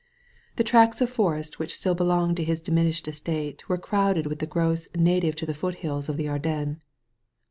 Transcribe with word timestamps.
The 0.55 0.63
tracts 0.63 0.99
of 1.01 1.11
forest 1.11 1.59
which 1.59 1.75
still 1.75 1.93
belonged 1.93 2.37
to 2.37 2.43
his 2.43 2.59
diminished 2.59 3.07
estate 3.07 3.69
were 3.69 3.77
crowded 3.77 4.25
with 4.25 4.39
the 4.39 4.47
growths 4.47 4.87
native 4.97 5.35
to 5.35 5.45
the 5.45 5.53
foot 5.53 5.75
hills 5.85 6.09
of 6.09 6.17
the 6.17 6.27
Ardennes. 6.27 6.77